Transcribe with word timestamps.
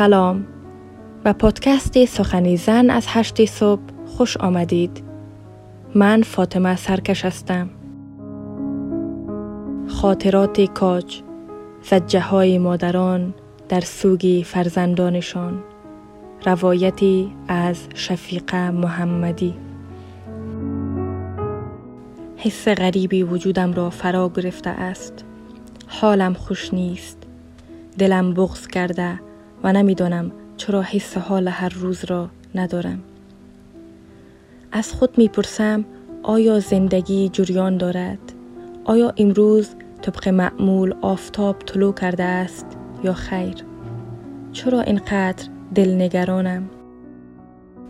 سلام 0.00 0.46
و 1.24 1.32
پادکست 1.32 2.04
سخنی 2.04 2.56
زن 2.56 2.90
از 2.90 3.04
هشت 3.08 3.44
صبح 3.44 3.82
خوش 4.06 4.36
آمدید. 4.36 5.02
من 5.94 6.22
فاطمه 6.22 6.76
سرکش 6.76 7.24
هستم. 7.24 7.70
خاطرات 9.88 10.60
کاج 10.60 11.22
زجه 11.82 12.20
های 12.20 12.58
مادران 12.58 13.34
در 13.68 13.80
سوگ 13.80 14.42
فرزندانشان. 14.44 15.64
روایتی 16.46 17.32
از 17.48 17.78
شفیقه 17.94 18.70
محمدی. 18.70 19.54
حس 22.36 22.68
غریبی 22.68 23.22
وجودم 23.22 23.72
را 23.72 23.90
فرا 23.90 24.28
گرفته 24.28 24.70
است. 24.70 25.24
حالم 25.88 26.34
خوش 26.34 26.74
نیست. 26.74 27.18
دلم 27.98 28.34
بغض 28.34 28.66
کرده. 28.66 29.29
و 29.62 29.72
نمی‌دانم 29.72 30.32
چرا 30.56 30.82
حس 30.82 31.16
حال 31.16 31.48
هر 31.48 31.68
روز 31.68 32.04
را 32.04 32.28
ندارم. 32.54 33.02
از 34.72 34.92
خود 34.92 35.18
می‌پرسم 35.18 35.84
آیا 36.22 36.60
زندگی 36.60 37.28
جریان 37.28 37.76
دارد؟ 37.76 38.18
آیا 38.84 39.12
امروز 39.16 39.68
طبق 40.02 40.28
معمول 40.28 40.94
آفتاب 41.00 41.58
طلوع 41.58 41.94
کرده 41.94 42.24
است 42.24 42.66
یا 43.04 43.12
خیر؟ 43.12 43.54
چرا 44.52 44.80
اینقدر 44.80 45.48
دلنگرانم؟ 45.74 46.70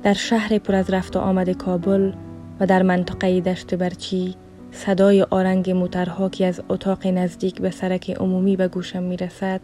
در 0.02 0.14
شهر 0.14 0.58
پر 0.58 0.74
از 0.74 0.90
رفت 0.90 1.16
و 1.16 1.18
آمد 1.18 1.50
کابل 1.50 2.12
و 2.60 2.66
در 2.66 2.82
منطقه 2.82 3.40
دشت 3.40 3.74
برچی 3.74 4.34
صدای 4.72 5.22
آرنگ 5.22 5.70
موترها 5.70 6.28
که 6.28 6.46
از 6.46 6.62
اتاق 6.68 7.06
نزدیک 7.06 7.60
به 7.60 7.70
سرک 7.70 8.10
عمومی 8.10 8.56
به 8.56 8.68
گوشم 8.68 9.02
می 9.02 9.16
رسد 9.16 9.60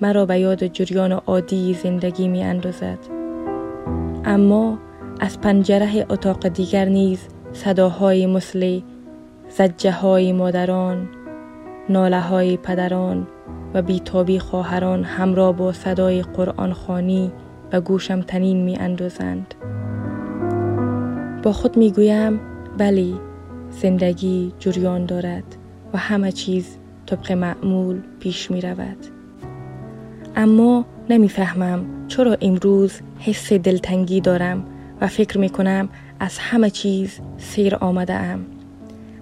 مرا 0.00 0.26
به 0.26 0.38
یاد 0.38 0.66
جریان 0.66 1.12
عادی 1.12 1.74
زندگی 1.74 2.28
می 2.28 2.42
اندازد. 2.42 2.98
اما 4.24 4.78
از 5.20 5.40
پنجره 5.40 6.06
اتاق 6.10 6.48
دیگر 6.48 6.84
نیز 6.84 7.28
صداهای 7.52 8.26
مثل 8.26 8.80
زجه 9.48 9.92
های 9.92 10.32
مادران، 10.32 11.08
ناله 11.88 12.20
های 12.20 12.56
پدران 12.56 13.26
و 13.74 13.82
بیتابی 13.82 14.38
خواهران 14.38 15.04
همراه 15.04 15.56
با 15.56 15.72
صدای 15.72 16.22
قرآن 16.22 16.72
خانی 16.72 17.32
و 17.72 17.80
گوشم 17.80 18.20
تنین 18.20 18.64
می 18.64 18.76
اندازند. 18.76 19.54
با 21.42 21.52
خود 21.52 21.76
می 21.76 21.92
گویم 21.92 22.40
بلی 22.78 23.20
زندگی 23.70 24.52
جریان 24.58 25.06
دارد 25.06 25.56
و 25.92 25.98
همه 25.98 26.32
چیز 26.32 26.76
طبق 27.06 27.32
معمول 27.32 28.00
پیش 28.20 28.50
می 28.50 28.60
رود. 28.60 29.17
اما 30.38 30.84
نمی‌فهمم 31.10 31.86
چرا 32.08 32.36
امروز 32.40 33.00
حس 33.18 33.52
دلتنگی 33.52 34.20
دارم 34.20 34.64
و 35.00 35.06
فکر 35.06 35.38
می 35.38 35.48
کنم 35.48 35.88
از 36.20 36.38
همه 36.38 36.70
چیز 36.70 37.20
سیر 37.38 37.74
آمده 37.74 38.14
ام. 38.14 38.46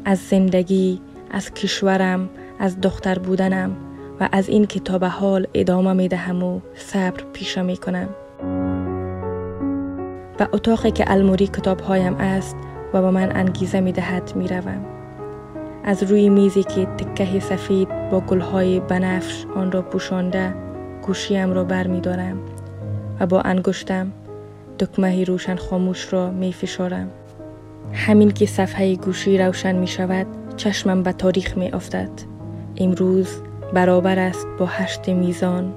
از 0.05 0.19
زندگی، 0.19 1.01
از 1.31 1.55
کشورم، 1.55 2.29
از 2.59 2.81
دختر 2.81 3.19
بودنم 3.19 3.77
و 4.21 4.29
از 4.33 4.49
این 4.49 4.67
که 4.67 4.81
تا 4.81 4.99
به 4.99 5.09
حال 5.09 5.47
ادامه 5.55 5.93
می 5.93 6.09
دهم 6.09 6.43
و 6.43 6.61
صبر 6.75 7.25
پیشه 7.33 7.63
می 7.63 7.77
کنم. 7.77 8.09
و 10.41 10.49
اتاقی 10.53 10.91
که 10.91 11.05
الموری 11.13 11.47
کتاب 11.47 11.81
هایم 11.81 12.15
است 12.15 12.57
و 12.93 13.03
با 13.03 13.11
من 13.11 13.37
انگیزه 13.37 13.81
می 13.81 13.93
دهد 13.93 14.33
می 14.37 14.49
روم. 14.49 14.85
از 15.85 16.03
روی 16.03 16.29
میزی 16.29 16.63
که 16.63 16.87
تکه 16.87 17.41
سفید 17.41 18.11
با 18.11 18.21
گلهای 18.21 18.81
بنفش 18.81 19.45
آن 19.57 19.73
را 19.73 19.83
پوشانده 19.83 20.66
گوشیم 21.07 21.53
را 21.53 21.65
بر 21.65 21.87
می 21.87 22.01
دارم 22.01 22.39
و 23.21 23.27
با 23.27 23.41
انگشتم 23.41 24.13
دکمه 24.79 25.25
روشن 25.25 25.57
خاموش 25.57 26.13
را 26.13 26.31
می 26.31 26.53
فشارم. 26.53 27.11
همین 27.93 28.31
که 28.31 28.47
صفحه 28.47 28.97
گوشی 28.97 29.39
روشن 29.39 29.77
می 29.77 29.87
شود 29.87 30.27
چشمم 30.57 31.03
به 31.03 31.13
تاریخ 31.13 31.59
می 31.59 31.73
افتد. 31.73 32.11
امروز 32.77 33.43
برابر 33.75 34.19
است 34.19 34.47
با 34.59 34.67
هشت 34.67 35.09
میزان 35.09 35.75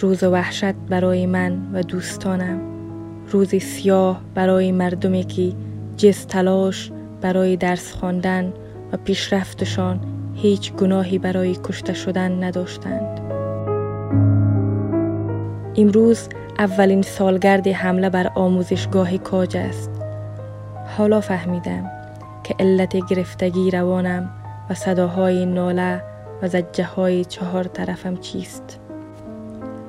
روز 0.00 0.22
وحشت 0.22 0.74
برای 0.74 1.26
من 1.26 1.72
و 1.72 1.82
دوستانم 1.82 2.60
روز 3.30 3.54
سیاه 3.54 4.20
برای 4.34 4.72
مردمی 4.72 5.24
که 5.24 5.52
جز 5.96 6.26
تلاش 6.26 6.90
برای 7.20 7.56
درس 7.56 7.92
خواندن 7.92 8.52
و 8.92 8.96
پیشرفتشان 8.96 10.00
هیچ 10.34 10.72
گناهی 10.72 11.18
برای 11.18 11.58
کشته 11.64 11.94
شدن 11.94 12.44
نداشتند 12.44 13.27
امروز 15.78 16.28
اولین 16.58 17.02
سالگرد 17.02 17.68
حمله 17.68 18.10
بر 18.10 18.30
آموزشگاه 18.34 19.16
کاج 19.18 19.56
است. 19.56 19.90
حالا 20.96 21.20
فهمیدم 21.20 21.90
که 22.44 22.54
علت 22.58 22.96
گرفتگی 22.96 23.70
روانم 23.70 24.30
و 24.70 24.74
صداهای 24.74 25.46
ناله 25.46 26.02
و 26.42 26.48
زجه 26.48 26.84
های 26.84 27.24
چهار 27.24 27.64
طرفم 27.64 28.16
چیست. 28.16 28.80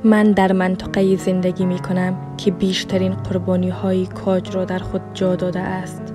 من 0.04 0.32
در 0.32 0.52
منطقه 0.52 1.16
زندگی 1.16 1.66
می 1.66 1.80
کنم 1.80 2.36
که 2.38 2.52
بیشترین 2.52 3.14
قربانی 3.14 3.70
های 3.70 4.06
کاج 4.06 4.56
را 4.56 4.66
در 4.66 4.80
خود 4.80 5.02
جا 5.14 5.36
داده 5.36 5.60
است. 5.60 6.14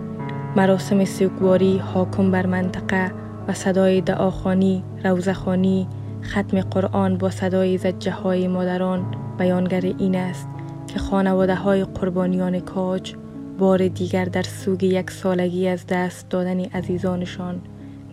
مراسم 0.57 1.05
سوگواری 1.05 1.79
حاکم 1.79 2.31
بر 2.31 2.47
منطقه 2.47 3.13
و 3.49 3.53
صدای 3.53 4.01
دعاخانی، 4.01 4.85
روزخانی، 5.05 5.89
ختم 6.25 6.61
قرآن 6.61 7.19
با 7.19 7.31
صدای 7.31 7.79
زجه 7.79 8.13
های 8.13 8.49
مادران 8.49 9.24
بیانگر 9.39 9.81
این 9.99 10.17
است 10.17 10.49
که 10.87 10.99
خانواده 10.99 11.55
های 11.55 11.85
قربانیان 11.85 12.61
کاج 12.61 13.15
بار 13.59 13.89
دیگر 13.89 14.25
در 14.25 14.43
سوگ 14.43 14.83
یک 14.83 15.11
سالگی 15.11 15.69
از 15.69 15.87
دست 15.87 16.29
دادن 16.29 16.61
عزیزانشان 16.61 17.61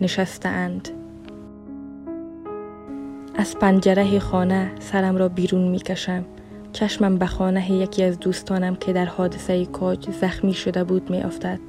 نشستند. 0.00 0.88
از 3.34 3.56
پنجره 3.58 4.18
خانه 4.18 4.70
سرم 4.80 5.16
را 5.16 5.28
بیرون 5.28 5.68
می 5.68 5.78
کشم. 5.78 6.24
چشمم 6.72 7.18
به 7.18 7.26
خانه 7.26 7.72
یکی 7.72 8.04
از 8.04 8.20
دوستانم 8.20 8.76
که 8.76 8.92
در 8.92 9.04
حادثه 9.04 9.66
کاج 9.66 10.10
زخمی 10.10 10.54
شده 10.54 10.84
بود 10.84 11.10
می 11.10 11.22
افتد 11.22 11.60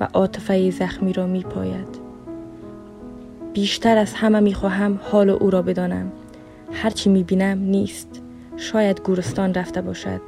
و 0.00 0.08
عاطفه 0.14 0.70
زخمی 0.70 1.12
را 1.12 1.26
می 1.26 1.42
پاید. 1.42 1.98
بیشتر 3.52 3.96
از 3.96 4.14
همه 4.14 4.40
می 4.40 4.54
خواهم 4.54 5.00
حال 5.02 5.30
او 5.30 5.50
را 5.50 5.62
بدانم. 5.62 6.12
هرچی 6.72 7.10
می 7.10 7.22
بینم 7.22 7.58
نیست. 7.58 8.22
شاید 8.58 9.00
گورستان 9.00 9.54
رفته 9.54 9.80
باشد 9.80 10.20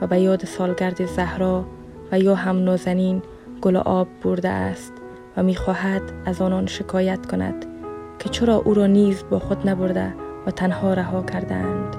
و 0.00 0.06
به 0.06 0.20
یاد 0.20 0.44
سالگرد 0.44 1.06
زهرا 1.06 1.64
و 2.12 2.18
یا 2.18 2.34
هم 2.34 2.64
نازنین 2.64 3.22
گل 3.60 3.76
آب 3.76 4.08
برده 4.24 4.48
است 4.48 4.92
و 5.36 5.42
می‌خواهد 5.42 6.02
از 6.24 6.42
آنان 6.42 6.66
شکایت 6.66 7.26
کند 7.26 7.66
که 8.18 8.28
چرا 8.28 8.54
او 8.54 8.74
را 8.74 8.86
نیز 8.86 9.24
با 9.30 9.38
خود 9.38 9.68
نبرده 9.68 10.14
و 10.46 10.50
تنها 10.50 10.94
رها 10.94 11.22
کردند. 11.22 11.96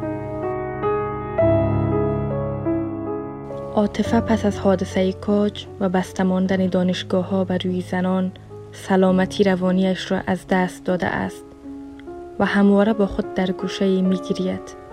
عاطفه 3.75 4.22
پس 4.22 4.45
از 4.45 4.59
حادثه 4.59 5.13
کاج 5.13 5.66
و 5.79 5.89
بسته 5.89 6.23
ماندن 6.23 6.67
دانشگاه 6.67 7.29
ها 7.29 7.43
بر 7.43 7.57
روی 7.57 7.81
زنان 7.81 8.31
سلامتی 8.72 9.43
روانیش 9.43 10.11
را 10.11 10.22
از 10.27 10.47
دست 10.49 10.85
داده 10.85 11.07
است 11.07 11.45
و 12.39 12.45
همواره 12.45 12.93
با 12.93 13.05
خود 13.05 13.33
در 13.33 13.51
گوشه 13.51 14.01
می 14.01 14.17
گیرید. 14.17 14.83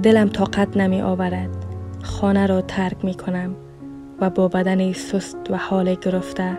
دلم 0.00 0.28
طاقت 0.28 0.76
نمی 0.76 1.00
آورد 1.00 1.48
خانه 2.02 2.46
را 2.46 2.60
ترک 2.60 3.04
می 3.04 3.14
کنم 3.14 3.54
و 4.20 4.30
با 4.30 4.48
بدن 4.48 4.92
سست 4.92 5.36
و 5.50 5.56
حال 5.56 5.94
گرفته 5.94 6.58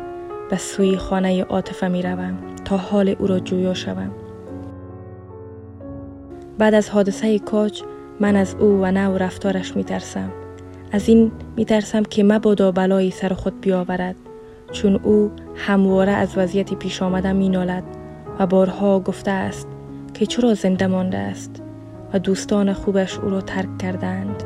به 0.49 0.57
سوی 0.57 0.97
خانه 0.97 1.43
عاطفه 1.43 1.88
می 1.88 2.01
روم 2.01 2.38
تا 2.65 2.77
حال 2.77 3.15
او 3.19 3.27
را 3.27 3.39
جویا 3.39 3.73
شوم. 3.73 4.11
بعد 6.57 6.73
از 6.73 6.89
حادثه 6.89 7.39
کاج 7.39 7.83
من 8.19 8.35
از 8.35 8.55
او 8.59 8.79
و 8.81 8.91
نو 8.91 9.17
رفتارش 9.17 9.75
می 9.75 9.83
ترسم. 9.83 10.31
از 10.91 11.09
این 11.09 11.31
می 11.55 11.65
ترسم 11.65 12.03
که 12.03 12.23
مبادا 12.23 12.71
بلایی 12.71 13.11
سر 13.11 13.29
خود 13.33 13.61
بیاورد 13.61 14.15
چون 14.71 14.95
او 15.03 15.31
همواره 15.55 16.11
از 16.11 16.37
وضعیت 16.37 16.73
پیش 16.73 17.01
آمدن 17.01 17.35
می 17.35 17.49
نالد 17.49 17.83
و 18.39 18.47
بارها 18.47 18.99
گفته 18.99 19.31
است 19.31 19.67
که 20.13 20.25
چرا 20.25 20.53
زنده 20.53 20.87
مانده 20.87 21.17
است 21.17 21.60
و 22.13 22.19
دوستان 22.19 22.73
خوبش 22.73 23.19
او 23.19 23.29
را 23.29 23.41
ترک 23.41 23.77
کردند. 23.77 24.43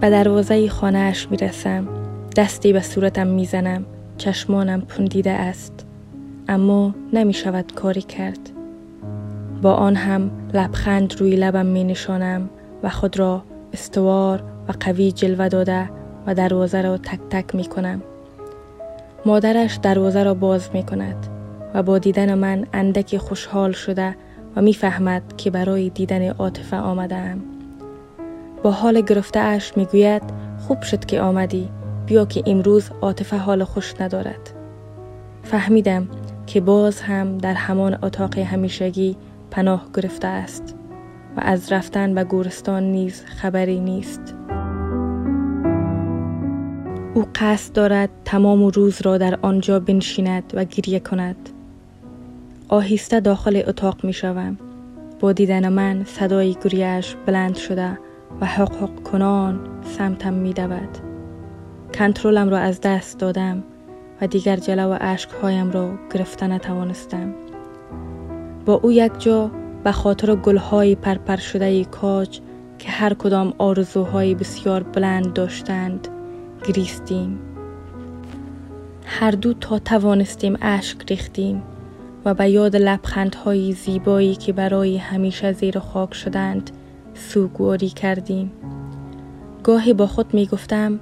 به 0.00 0.10
دروازه 0.10 0.68
خانهاش 0.68 1.30
می 1.30 1.36
رسم. 1.36 1.88
دستی 2.36 2.72
به 2.72 2.80
صورتم 2.80 3.26
می 3.26 3.44
زنم. 3.44 3.84
چشمانم 4.18 4.80
پندیده 4.80 5.30
است. 5.30 5.86
اما 6.48 6.94
نمی 7.12 7.32
شود 7.32 7.72
کاری 7.74 8.02
کرد. 8.02 8.50
با 9.62 9.74
آن 9.74 9.96
هم 9.96 10.30
لبخند 10.54 11.20
روی 11.20 11.36
لبم 11.36 11.66
می 11.66 11.84
نشانم 11.84 12.50
و 12.82 12.88
خود 12.88 13.18
را 13.18 13.42
استوار 13.72 14.42
و 14.68 14.72
قوی 14.80 15.12
جلوه 15.12 15.48
داده 15.48 15.90
و 16.26 16.34
دروازه 16.34 16.82
را 16.82 16.98
تک 16.98 17.20
تک 17.30 17.54
می 17.54 17.64
کنم. 17.64 18.02
مادرش 19.26 19.78
دروازه 19.82 20.22
را 20.22 20.34
باز 20.34 20.70
می 20.74 20.82
کند 20.82 21.26
و 21.74 21.82
با 21.82 21.98
دیدن 21.98 22.34
من 22.34 22.66
اندکی 22.72 23.18
خوشحال 23.18 23.72
شده 23.72 24.16
و 24.58 24.62
می‌فهمد 24.62 25.22
که 25.36 25.50
برای 25.50 25.90
دیدن 25.90 26.28
عاطفه 26.28 26.76
آمدم 26.76 27.38
با 28.62 28.70
حال 28.70 29.00
گرفته 29.00 29.40
اش 29.40 29.76
می‌گوید 29.76 30.22
خوب 30.58 30.82
شد 30.82 31.04
که 31.04 31.20
آمدی. 31.20 31.68
بیا 32.06 32.24
که 32.24 32.42
امروز 32.46 32.90
عاطفه 33.02 33.36
حال 33.36 33.64
خوش 33.64 34.00
ندارد. 34.00 34.50
فهمیدم 35.42 36.08
که 36.46 36.60
باز 36.60 37.00
هم 37.00 37.38
در 37.38 37.54
همان 37.54 37.98
اتاق 38.02 38.38
همیشگی 38.38 39.16
پناه 39.50 39.86
گرفته 39.94 40.28
است 40.28 40.74
و 41.36 41.40
از 41.40 41.72
رفتن 41.72 42.14
به 42.14 42.24
گورستان 42.24 42.82
نیز 42.82 43.24
خبری 43.24 43.80
نیست. 43.80 44.34
او 47.14 47.24
قصد 47.34 47.72
دارد 47.72 48.10
تمام 48.24 48.66
روز 48.66 49.02
را 49.02 49.18
در 49.18 49.38
آنجا 49.42 49.80
بنشیند 49.80 50.52
و 50.54 50.64
گریه 50.64 51.00
کند. 51.00 51.50
آهسته 52.70 53.20
داخل 53.20 53.62
اتاق 53.66 54.04
می 54.04 54.12
شوم. 54.12 54.58
با 55.20 55.32
دیدن 55.32 55.68
من 55.68 56.04
صدای 56.04 56.56
گریهش 56.64 57.16
بلند 57.26 57.56
شده 57.56 57.98
و 58.40 58.46
حق 58.46 58.76
حق 58.76 59.02
کنان 59.02 59.60
سمتم 59.82 60.34
می 60.34 60.52
دود. 60.52 60.98
کنترلم 61.94 62.48
را 62.48 62.58
از 62.58 62.80
دست 62.80 63.18
دادم 63.18 63.64
و 64.20 64.26
دیگر 64.26 64.56
جلو 64.56 64.92
عشقهایم 64.92 65.70
را 65.70 65.90
گرفته 66.14 66.46
نتوانستم. 66.46 67.34
با 68.66 68.74
او 68.74 68.92
یک 68.92 69.12
جا 69.18 69.50
به 69.84 69.92
خاطر 69.92 70.34
گلهای 70.34 70.94
پرپر 70.94 71.36
شده 71.36 71.84
کاج 71.84 72.40
که 72.78 72.90
هر 72.90 73.14
کدام 73.14 73.54
آرزوهای 73.58 74.34
بسیار 74.34 74.82
بلند 74.82 75.32
داشتند 75.32 76.08
گریستیم. 76.68 77.38
هر 79.04 79.30
دو 79.30 79.54
تا 79.54 79.78
توانستیم 79.78 80.58
اشک 80.60 81.10
ریختیم 81.10 81.62
و 82.28 82.34
به 82.34 82.50
یاد 82.50 82.76
لبخندهای 82.76 83.72
زیبایی 83.72 84.36
که 84.36 84.52
برای 84.52 84.96
همیشه 84.96 85.52
زیر 85.52 85.78
خاک 85.78 86.14
شدند 86.14 86.70
سوگواری 87.14 87.88
کردیم. 87.88 88.52
گاهی 89.62 89.92
با 89.92 90.06
خود 90.06 90.34
می 90.34 90.46
گفتم 90.46 91.00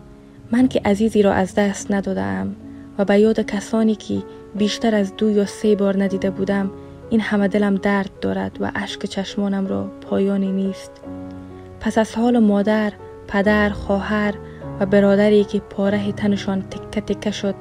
من 0.52 0.68
که 0.68 0.80
عزیزی 0.84 1.22
را 1.22 1.32
از 1.32 1.54
دست 1.54 1.92
ندادم 1.92 2.56
و 2.98 3.04
به 3.04 3.18
یاد 3.18 3.40
کسانی 3.40 3.94
که 3.94 4.22
بیشتر 4.54 4.94
از 4.94 5.16
دو 5.16 5.30
یا 5.30 5.46
سه 5.46 5.74
بار 5.74 6.02
ندیده 6.02 6.30
بودم 6.30 6.70
این 7.10 7.20
همه 7.20 7.48
دلم 7.48 7.74
درد 7.74 8.10
دارد 8.20 8.58
و 8.60 8.72
اشک 8.74 9.06
چشمانم 9.06 9.66
را 9.66 9.90
پایانی 10.00 10.52
نیست 10.52 10.90
پس 11.80 11.98
از 11.98 12.14
حال 12.14 12.38
مادر 12.38 12.92
پدر 13.28 13.70
خواهر 13.70 14.34
و 14.80 14.86
برادری 14.86 15.44
که 15.44 15.60
پاره 15.60 16.12
تنشان 16.12 16.62
تکه 16.62 17.00
تکه 17.00 17.30
شد 17.30 17.54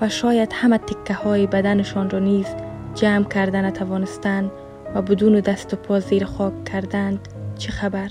و 0.00 0.08
شاید 0.08 0.50
همه 0.52 0.78
تکه 0.78 1.14
های 1.14 1.46
بدنشان 1.46 2.10
را 2.10 2.18
نیز 2.18 2.46
جمع 2.96 3.24
کردن 3.24 3.64
نتوانستند 3.64 4.50
و 4.94 5.02
بدون 5.02 5.40
دست 5.40 5.74
و 5.74 5.76
پا 5.76 6.00
زیر 6.00 6.24
خاک 6.24 6.64
کردند 6.64 7.18
چه 7.58 7.72
خبر؟ 7.72 8.10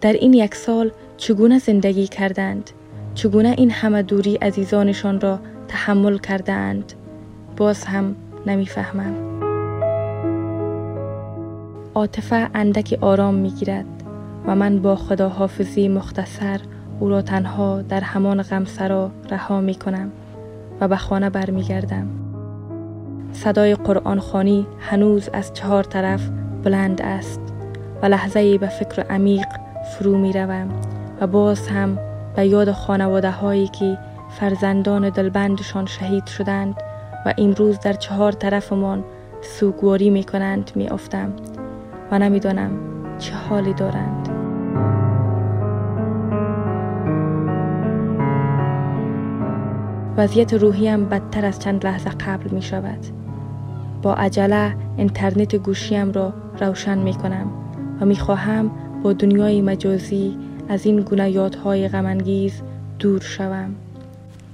در 0.00 0.12
این 0.12 0.34
یک 0.34 0.54
سال 0.54 0.90
چگونه 1.16 1.58
زندگی 1.58 2.06
کردند؟ 2.06 2.70
چگونه 3.14 3.54
این 3.58 3.70
همه 3.70 4.02
دوری 4.02 4.34
عزیزانشان 4.34 5.20
را 5.20 5.38
تحمل 5.68 6.18
کردند؟ 6.18 6.92
باز 7.56 7.84
هم 7.84 8.16
نمی‌فهمم. 8.46 9.14
عاطفه 11.94 12.50
اندکی 12.54 12.96
آرام 12.96 13.34
می‌گیرد 13.34 13.86
و 14.46 14.54
من 14.54 14.82
با 14.82 14.96
خداحافظی 14.96 15.88
مختصر 15.88 16.60
او 17.00 17.08
را 17.08 17.22
تنها 17.22 17.82
در 17.82 18.00
همان 18.00 18.42
غمسرا 18.42 19.10
رها 19.30 19.60
می 19.60 19.74
کنم 19.74 20.12
و 20.80 20.88
به 20.88 20.96
خانه 20.96 21.30
برمیگردم. 21.30 22.29
صدای 23.32 23.74
قرآن 23.74 24.20
خانی 24.20 24.66
هنوز 24.80 25.28
از 25.32 25.52
چهار 25.52 25.84
طرف 25.84 26.28
بلند 26.64 27.02
است 27.02 27.40
و 28.02 28.06
لحظه 28.06 28.58
به 28.58 28.66
فکر 28.66 29.02
عمیق 29.02 29.46
فرو 29.98 30.18
می 30.18 30.32
روم 30.32 30.68
و 31.20 31.26
باز 31.26 31.68
هم 31.68 31.98
به 32.36 32.46
یاد 32.46 32.72
خانواده 32.72 33.30
هایی 33.30 33.68
که 33.68 33.98
فرزندان 34.30 35.10
دلبندشان 35.10 35.86
شهید 35.86 36.26
شدند 36.26 36.74
و 37.26 37.34
امروز 37.38 37.80
در 37.80 37.92
چهار 37.92 38.32
طرفمان 38.32 39.04
سوگواری 39.42 40.10
می 40.10 40.24
کنند 40.24 40.70
می 40.74 40.88
افتم 40.88 41.32
و 42.10 42.18
نمی‌دانم 42.18 42.70
چه 43.18 43.34
حالی 43.34 43.74
دارند. 43.74 44.28
وضعیت 50.16 50.54
روحیم 50.54 51.08
بدتر 51.08 51.46
از 51.46 51.58
چند 51.58 51.86
لحظه 51.86 52.10
قبل 52.10 52.50
می 52.50 52.62
شود. 52.62 53.19
با 54.02 54.14
عجله 54.14 54.74
اینترنت 54.96 55.56
گوشیم 55.56 56.12
را 56.12 56.32
روشن 56.60 56.98
می 56.98 57.14
کنم 57.14 57.46
و 58.00 58.06
می 58.06 58.16
خواهم 58.16 58.70
با 59.02 59.12
دنیای 59.12 59.60
مجازی 59.60 60.36
از 60.68 60.86
این 60.86 61.00
گونه 61.00 61.30
یادهای 61.30 61.88
غمانگیز 61.88 62.62
دور 62.98 63.20
شوم. 63.20 63.74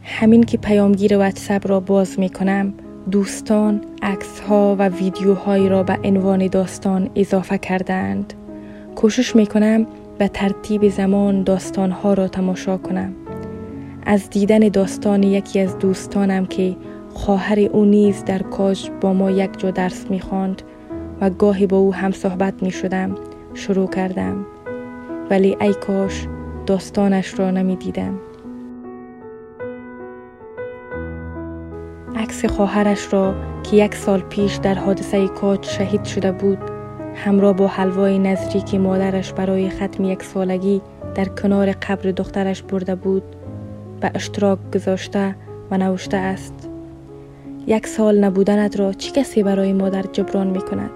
همین 0.03 0.43
که 0.43 0.59
پیامگیر 0.59 1.19
واتساپ 1.19 1.71
را 1.71 1.81
باز 1.81 2.19
می 2.19 2.29
کنم 2.29 2.75
دوستان 3.11 3.81
عکس 4.03 4.41
ها 4.41 4.77
و 4.79 4.89
ویدیوهایی 4.89 5.69
را 5.69 5.83
به 5.83 5.99
عنوان 6.05 6.47
داستان 6.47 7.11
اضافه 7.15 7.59
کردند. 7.59 8.33
کوشش 8.97 9.37
می 9.37 9.47
کنم 9.47 9.87
به 10.19 10.29
ترتیب 10.29 10.89
زمان 10.89 11.43
داستان 11.43 11.91
ها 11.91 12.15
را 12.15 12.29
تماشا 12.29 12.77
کنم. 12.77 13.13
از 14.07 14.31
دیدن 14.31 14.59
داستان 14.59 15.23
یکی 15.23 15.61
از 15.61 15.79
دوستانم 15.79 16.47
که 16.47 16.77
خواهر 17.17 17.61
او 17.61 17.85
نیز 17.85 18.25
در 18.25 18.43
کاج 18.43 18.91
با 19.01 19.13
ما 19.13 19.31
یک 19.31 19.59
جا 19.59 19.71
درس 19.71 20.11
می‌خواند 20.11 20.63
و 21.21 21.31
گاهی 21.31 21.67
با 21.67 21.77
او 21.77 21.95
هم 21.95 22.13
صحبت 22.13 22.63
می 22.63 22.71
شدم 22.71 23.15
شروع 23.55 23.91
کردم. 23.91 24.47
ولی 25.31 25.57
ای 25.61 25.75
کاش 25.75 26.27
داستانش 26.67 27.39
را 27.39 27.51
نمی 27.51 27.77
دیدم 27.77 28.15
عکس 32.17 32.45
خواهرش 32.45 33.13
را 33.13 33.35
که 33.63 33.77
یک 33.77 33.95
سال 33.95 34.21
پیش 34.21 34.57
در 34.57 34.75
حادثه 34.75 35.29
کاج 35.29 35.65
شهید 35.65 36.05
شده 36.05 36.33
بود 36.33 36.59
همراه 37.15 37.53
با 37.53 37.67
حلوای 37.67 38.19
نظری 38.19 38.61
که 38.61 38.79
مادرش 38.79 39.33
برای 39.33 39.71
ختم 39.71 40.05
یک 40.05 40.23
سالگی 40.23 40.81
در 41.15 41.25
کنار 41.25 41.73
قبر 41.73 42.11
دخترش 42.11 42.63
برده 42.63 42.95
بود 42.95 43.23
به 44.01 44.11
اشتراک 44.15 44.59
گذاشته 44.75 45.37
و 45.71 45.79
نوشته 45.79 46.17
است 46.17 46.66
یک 47.69 47.87
سال 47.87 48.19
نبودنت 48.25 48.81
را 48.81 48.93
چی 48.93 49.11
کسی 49.11 49.43
برای 49.43 49.73
مادر 49.73 50.03
جبران 50.03 50.47
می 50.47 50.61
کند؟ 50.61 50.91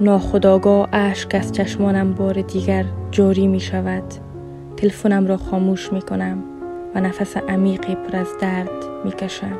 ناخداگاه 0.00 0.88
اشک 0.92 1.34
از 1.34 1.52
چشمانم 1.52 2.14
بار 2.14 2.42
دیگر 2.42 2.84
جاری 3.10 3.46
می 3.46 3.60
شود 3.60 4.02
تلفنم 4.76 5.26
را 5.26 5.36
خاموش 5.36 5.92
می 5.92 6.02
کنم 6.02 6.38
و 6.94 7.00
نفس 7.00 7.36
عمیقی 7.36 7.94
پر 7.94 8.16
از 8.16 8.28
درد 8.40 8.84
می 9.04 9.12
کشم 9.12 9.58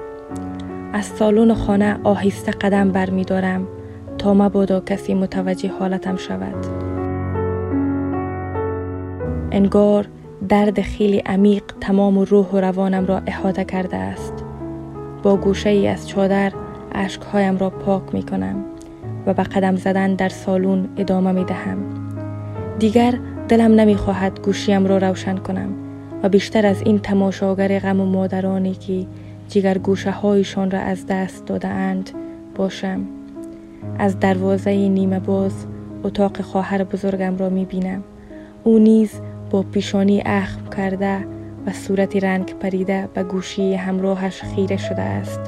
از 0.93 1.05
سالن 1.05 1.55
خانه 1.55 2.01
آهسته 2.05 2.53
قدم 2.53 2.93
بر 2.93 3.11
می 3.11 3.25
دارم 3.25 3.69
تا 4.19 4.35
مبادا 4.35 4.81
کسی 4.81 5.15
متوجه 5.15 5.73
حالتم 5.79 6.17
شود. 6.17 6.67
انگار 9.53 10.09
درد 10.49 10.81
خیلی 10.81 11.19
عمیق 11.19 11.63
تمام 11.81 12.19
روح 12.19 12.47
و 12.47 12.61
روانم 12.61 13.07
را 13.07 13.23
احاطه 13.27 13.65
کرده 13.65 13.97
است. 13.97 14.34
با 15.25 15.37
گوشه 15.37 15.71
ای 15.71 15.89
از 15.89 16.09
چادر 16.09 16.53
اشکهایم 16.93 17.59
را 17.59 17.71
پاک 17.71 18.03
می 18.13 18.23
کنم 18.23 18.65
و 19.27 19.35
به 19.35 19.43
قدم 19.43 19.77
زدن 19.77 20.15
در 20.15 20.29
سالون 20.29 20.89
ادامه 20.97 21.33
می 21.33 21.45
دهم 21.45 21.79
دیگر 22.79 23.15
دلم 23.49 23.81
نمی 23.81 23.97
خواهد 23.97 24.41
گوشیم 24.41 24.87
را 24.87 24.99
روشن 24.99 25.37
کنم 25.37 25.69
و 26.23 26.29
بیشتر 26.29 26.67
از 26.67 26.83
این 26.83 26.99
تماشاگر 26.99 27.79
غم 27.79 28.01
و 28.01 28.07
مادرانی 28.07 28.75
که 28.75 29.07
جگر 29.49 29.79
گوشه 29.79 30.11
هایشان 30.11 30.71
را 30.71 30.79
از 30.79 31.07
دست 31.07 31.47
داده 31.47 31.69
اند 31.69 32.11
باشم. 32.55 33.01
از 33.99 34.21
دروازه 34.21 34.89
نیمه 34.89 35.21
باز 35.21 35.67
اتاق 36.03 36.41
خواهر 36.41 36.85
بزرگم 36.85 37.37
را 37.37 37.49
می 37.49 37.65
بینم 37.65 38.03
او 38.65 38.79
نیز 38.79 39.21
با 39.51 39.63
پیشانی 39.63 40.23
اخم 40.27 40.71
کرده 40.77 41.34
و 41.67 41.73
صورتی 41.73 42.21
رنگ 42.21 42.59
پریده 42.59 43.09
به 43.15 43.23
گوشی 43.23 43.75
همراهش 43.75 44.43
خیره 44.43 44.77
شده 44.77 45.03
است. 45.03 45.41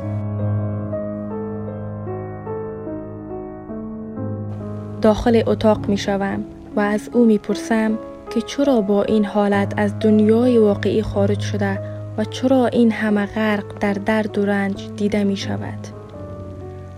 داخل 5.02 5.42
اتاق 5.46 5.88
می 5.88 5.98
شوم 5.98 6.44
و 6.76 6.80
از 6.80 7.10
او 7.12 7.24
می 7.24 7.38
پرسم 7.38 7.98
که 8.30 8.40
چرا 8.40 8.80
با 8.80 9.02
این 9.02 9.24
حالت 9.24 9.74
از 9.76 9.98
دنیای 9.98 10.58
واقعی 10.58 11.02
خارج 11.02 11.40
شده 11.40 11.78
و 12.18 12.24
چرا 12.24 12.66
این 12.66 12.92
همه 12.92 13.26
غرق 13.26 13.78
در 13.80 13.92
درد 13.92 14.38
و 14.38 14.46
رنج 14.46 14.90
دیده 14.96 15.24
می 15.24 15.36
شود. 15.36 15.78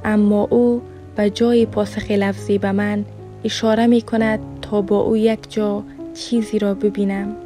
اما 0.05 0.47
او 0.51 0.83
به 1.17 1.31
جای 1.31 1.67
پاسخ 1.67 2.11
لفظی 2.11 2.59
به 2.59 2.73
من 2.73 3.05
اشاره 3.45 3.87
می 3.87 4.03
کند 4.03 4.41
تا 4.63 4.83
با 4.83 5.01
او 5.01 5.17
یک 5.17 5.53
جا 5.53 5.83
چیزی 6.15 6.59
را 6.59 6.75
ببینم. 6.75 7.37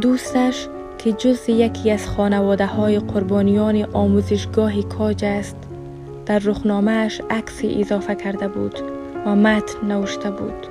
دوستش 0.00 0.68
که 0.98 1.12
جز 1.12 1.48
یکی 1.48 1.90
از 1.90 2.08
خانواده 2.08 2.66
های 2.66 2.98
قربانیان 2.98 3.86
آموزشگاه 3.92 4.82
کاج 4.82 5.24
است 5.24 5.56
در 6.26 6.38
رخنامهش 6.38 7.20
عکسی 7.30 7.80
اضافه 7.80 8.14
کرده 8.14 8.48
بود 8.48 8.78
و 9.26 9.36
متن 9.36 9.86
نوشته 9.88 10.30
بود. 10.30 10.66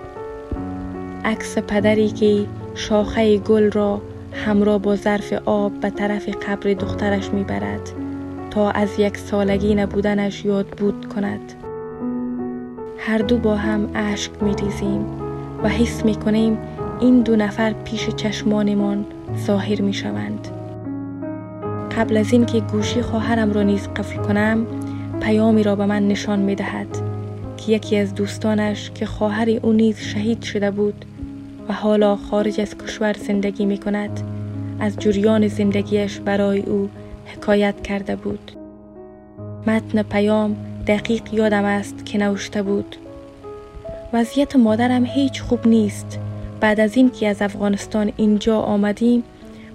عکس 1.26 1.58
پدری 1.58 2.10
که 2.10 2.46
شاخه 2.76 3.38
گل 3.38 3.72
را 3.72 4.02
همراه 4.34 4.78
با 4.78 4.96
ظرف 4.96 5.34
آب 5.46 5.72
به 5.72 5.90
طرف 5.90 6.30
قبر 6.30 6.74
دخترش 6.74 7.30
می‌برد 7.30 7.92
تا 8.52 8.72
از 8.72 9.00
یک 9.00 9.18
سالگی 9.18 9.76
نبودنش 9.76 10.46
یاد 10.46 10.68
بود 10.68 11.14
کند. 11.16 11.54
هر 12.98 13.18
دو 13.18 13.38
با 13.38 13.56
هم 13.56 13.90
اشک 13.96 14.32
میریزیم 14.42 15.06
و 15.64 15.70
حس 15.70 16.06
می‌کنیم 16.06 16.58
این 17.00 17.22
دو 17.22 17.36
نفر 17.36 17.74
پیش 17.74 18.10
چشمانمان 18.10 19.06
ظاهر 19.46 19.82
می‌شوند 19.82 20.48
قبل 21.98 22.18
از 22.18 22.34
اینکه 22.34 22.60
گوشی 22.60 23.02
خواهرم 23.02 23.54
را 23.54 23.64
نیز 23.64 23.88
قفل 23.88 24.18
کنم 24.18 24.68
پیامی 25.22 25.64
را 25.64 25.76
به 25.76 25.86
من 25.86 26.08
نشان 26.08 26.40
می 26.40 26.56
دهد 26.56 26.88
که 27.58 27.72
یکی 27.72 27.98
از 27.98 28.16
دوستانش 28.16 28.92
که 28.92 29.06
خواهر 29.06 29.50
او 29.50 29.74
نیز 29.74 30.00
شهید 30.00 30.44
شده 30.44 30.72
بود 30.72 31.06
و 31.70 31.74
حالا 31.74 32.16
خارج 32.16 32.62
از 32.62 32.78
کشور 32.78 33.14
زندگی 33.14 33.66
می 33.66 33.78
کند 33.78 34.20
از 34.80 34.96
جریان 35.00 35.48
زندگیش 35.48 36.20
برای 36.20 36.60
او 36.60 36.90
حکایت 37.26 37.82
کرده 37.82 38.16
بود. 38.16 38.52
متن 39.68 40.04
پیام 40.04 40.56
دقیق 40.88 41.34
یادم 41.34 41.66
است 41.66 42.06
که 42.06 42.18
نوشته 42.18 42.64
بود 42.64 42.96
وضعیت 44.14 44.56
مادرم 44.56 45.06
هیچ 45.06 45.42
خوب 45.42 45.68
نیست. 45.68 46.20
بعد 46.60 46.80
از 46.80 46.98
اینکه 46.98 47.28
از 47.28 47.42
افغانستان 47.42 48.12
اینجا 48.18 48.60
آمدیم 48.60 49.24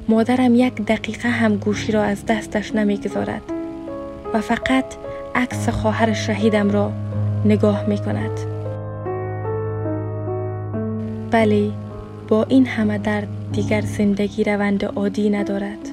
مادرم 0.08 0.54
یک 0.54 0.74
دقیقه 0.74 1.28
هم 1.28 1.56
گوشی 1.56 1.92
را 1.92 2.02
از 2.02 2.26
دستش 2.26 2.74
نمی‌گذارد 2.74 3.42
و 4.34 4.40
فقط 4.40 4.84
عکس 5.34 5.68
خواهر 5.68 6.12
شهیدم 6.12 6.70
را 6.70 6.92
نگاه 7.44 7.86
می 7.86 7.98
کند 7.98 8.40
بله 11.30 11.70
با 12.28 12.44
این 12.44 12.66
همه 12.66 12.98
درد 12.98 13.28
دیگر 13.52 13.80
زندگی 13.80 14.44
روند 14.44 14.84
عادی 14.84 15.30
ندارد. 15.30 15.88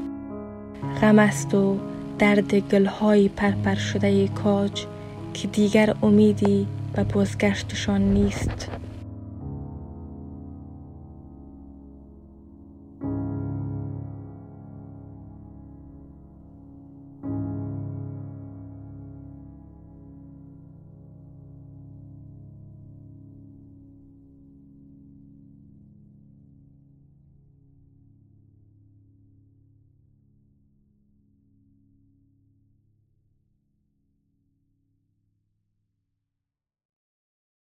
غم 1.01 1.19
است 1.19 1.53
و 1.53 1.77
درد 2.19 2.55
گلهای 2.55 3.29
پرپر 3.29 3.75
شده 3.75 4.27
کاج 4.27 4.86
که 5.34 5.48
دیگر 5.48 5.96
امیدی 6.03 6.67
به 6.93 7.03
بازگشتشان 7.03 8.01
نیست. 8.01 8.79